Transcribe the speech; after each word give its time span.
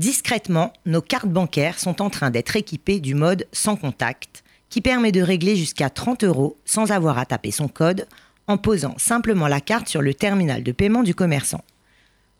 Discrètement, 0.00 0.72
nos 0.86 1.02
cartes 1.02 1.28
bancaires 1.28 1.78
sont 1.78 2.00
en 2.00 2.08
train 2.08 2.30
d'être 2.30 2.56
équipées 2.56 3.00
du 3.00 3.14
mode 3.14 3.46
sans 3.52 3.76
contact, 3.76 4.42
qui 4.70 4.80
permet 4.80 5.12
de 5.12 5.20
régler 5.20 5.56
jusqu'à 5.56 5.90
30 5.90 6.24
euros 6.24 6.56
sans 6.64 6.90
avoir 6.90 7.18
à 7.18 7.26
taper 7.26 7.50
son 7.50 7.68
code, 7.68 8.06
en 8.46 8.56
posant 8.56 8.94
simplement 8.96 9.46
la 9.46 9.60
carte 9.60 9.88
sur 9.88 10.00
le 10.00 10.14
terminal 10.14 10.62
de 10.62 10.72
paiement 10.72 11.02
du 11.02 11.14
commerçant. 11.14 11.62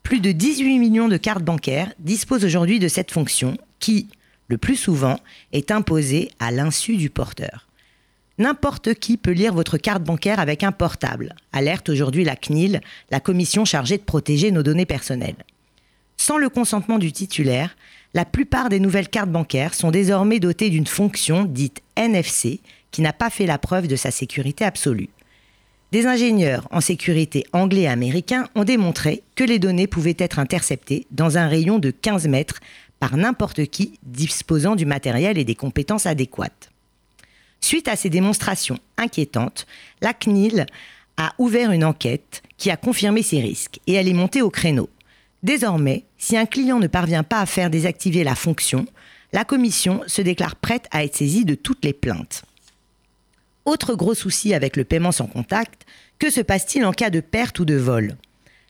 Plus 0.03 0.21
de 0.21 0.33
18 0.33 0.79
millions 0.79 1.09
de 1.09 1.19
cartes 1.19 1.43
bancaires 1.43 1.93
disposent 1.99 2.47
aujourd'hui 2.47 2.79
de 2.79 2.89
cette 2.89 3.11
fonction 3.11 3.59
qui, 3.79 4.09
le 4.49 4.57
plus 4.57 4.77
souvent, 4.77 5.21
est 5.53 5.71
imposée 5.71 6.31
à 6.39 6.53
l'insu 6.53 6.97
du 6.97 7.11
porteur. 7.11 7.69
N'importe 8.39 8.95
qui 8.95 9.19
peut 9.19 9.33
lire 9.33 9.53
votre 9.53 9.77
carte 9.77 10.03
bancaire 10.03 10.41
avec 10.41 10.65
un 10.65 10.73
portable, 10.73 11.35
alerte 11.53 11.91
aujourd'hui 11.91 12.25
la 12.25 12.37
CNIL, 12.37 12.81
la 13.11 13.21
commission 13.21 13.67
chargée 13.67 13.99
de 13.99 14.03
protéger 14.03 14.51
nos 14.51 14.63
données 14.63 14.87
personnelles. 14.87 15.45
Sans 16.21 16.37
le 16.37 16.51
consentement 16.51 16.99
du 16.99 17.13
titulaire, 17.13 17.79
la 18.13 18.27
plupart 18.27 18.69
des 18.69 18.79
nouvelles 18.79 19.09
cartes 19.09 19.31
bancaires 19.31 19.73
sont 19.73 19.91
désormais 19.91 20.39
dotées 20.39 20.69
d'une 20.69 20.87
fonction 20.87 21.47
dite 21.47 21.81
NFC 21.97 22.61
qui 22.91 23.01
n'a 23.01 23.15
pas 23.15 23.31
fait 23.31 23.47
la 23.47 23.57
preuve 23.57 23.89
de 23.89 23.97
sa 23.97 24.11
sécurité 24.11 24.67
absolue. 24.67 25.09
Des 25.93 26.05
ingénieurs 26.05 26.69
en 26.73 26.83
sécurité 26.83 27.47
anglais 27.55 27.83
et 27.83 27.89
américains 27.89 28.51
ont 28.55 28.65
démontré 28.65 29.23
que 29.35 29.45
les 29.45 29.59
données 29.59 29.87
pouvaient 29.87 30.15
être 30.19 30.39
interceptées 30.39 31.07
dans 31.11 31.39
un 31.39 31.49
rayon 31.49 31.79
de 31.79 31.91
15 31.91 32.29
mètres 32.29 32.61
par 32.99 33.17
n'importe 33.17 33.65
qui 33.65 33.99
disposant 34.03 34.77
du 34.77 34.85
matériel 34.85 35.39
et 35.39 35.45
des 35.47 35.55
compétences 35.55 36.05
adéquates. 36.05 36.71
Suite 37.63 37.89
à 37.89 37.97
ces 37.97 38.11
démonstrations 38.11 38.79
inquiétantes, 38.99 39.67
la 40.03 40.13
CNIL 40.13 40.67
a 41.17 41.33
ouvert 41.39 41.73
une 41.73 41.85
enquête 41.85 42.43
qui 42.59 42.71
a 42.71 42.77
confirmé 42.77 43.23
ces 43.23 43.41
risques 43.41 43.81
et 43.87 43.95
elle 43.95 44.07
est 44.07 44.13
montée 44.13 44.43
au 44.43 44.51
créneau. 44.51 44.91
Désormais, 45.43 46.05
si 46.19 46.37
un 46.37 46.47
client 46.47 46.79
ne 46.79 46.87
parvient 46.87 47.23
pas 47.23 47.41
à 47.41 47.47
faire 47.47 47.71
désactiver 47.71 48.25
la 48.25 48.35
fonction, 48.35 48.87
la 49.33 49.45
commission 49.45 50.03
se 50.07 50.23
déclare 50.23 50.57
prête 50.57 50.87
à 50.91 51.05
être 51.05 51.17
saisie 51.17 51.45
de 51.45 51.55
toutes 51.55 51.85
les 51.85 51.93
plaintes. 51.93 52.45
Autre 53.65 53.95
gros 53.95 54.15
souci 54.15 54.55
avec 54.55 54.77
le 54.77 54.85
paiement 54.85 55.13
sans 55.13 55.27
contact, 55.27 55.87
que 56.19 56.31
se 56.31 56.41
passe-t-il 56.41 56.85
en 56.85 56.93
cas 56.93 57.11
de 57.11 57.21
perte 57.21 57.59
ou 57.61 57.65
de 57.65 57.77
vol? 57.77 58.17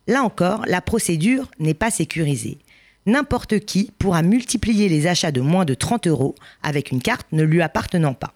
Là 0.07 0.23
encore, 0.23 0.65
la 0.67 0.81
procédure 0.81 1.51
n'est 1.59 1.75
pas 1.75 1.91
sécurisée. 1.91 2.59
N'importe 3.07 3.61
qui 3.61 3.91
pourra 3.99 4.23
multiplier 4.23 4.89
les 4.89 5.07
achats 5.07 5.33
de 5.33 5.41
moins 5.41 5.65
de 5.65 5.75
30 5.75 6.07
euros 6.07 6.35
avec 6.63 6.91
une 6.91 7.01
carte 7.01 7.27
ne 7.33 7.43
lui 7.43 7.63
appartenant 7.63 8.15
pas. 8.15 8.35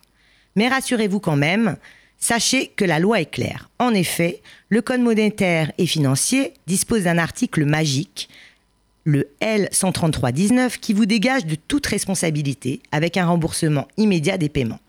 Mais 0.57 0.69
rassurez-vous 0.69 1.21
quand 1.21 1.37
même, 1.37 1.77
sachez 2.25 2.69
que 2.69 2.87
la 2.87 3.01
loi 3.01 3.21
est 3.21 3.31
claire. 3.31 3.69
En 3.79 3.93
effet, 3.93 4.41
le 4.71 4.81
Code 4.81 5.03
monétaire 5.03 5.71
et 5.77 5.85
financier 5.85 6.55
dispose 6.67 7.03
d'un 7.03 7.19
article 7.19 7.67
magique, 7.67 8.31
le 9.05 9.29
L133-19, 9.43 10.79
qui 10.79 10.95
vous 10.95 11.05
dégage 11.05 11.45
de 11.45 11.55
toute 11.55 11.87
responsabilité 11.87 12.81
avec 12.93 13.19
un 13.19 13.27
remboursement 13.27 13.89
immédiat 13.99 14.39
des 14.39 14.49
paiements. 14.49 14.81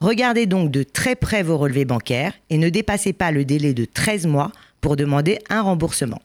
Regardez 0.00 0.46
donc 0.46 0.70
de 0.70 0.82
très 0.82 1.14
près 1.14 1.42
vos 1.42 1.58
relevés 1.58 1.84
bancaires 1.84 2.32
et 2.48 2.56
ne 2.56 2.70
dépassez 2.70 3.12
pas 3.12 3.32
le 3.32 3.44
délai 3.44 3.74
de 3.74 3.84
13 3.84 4.26
mois 4.26 4.50
pour 4.80 4.96
demander 4.96 5.40
un 5.50 5.60
remboursement. 5.60 6.22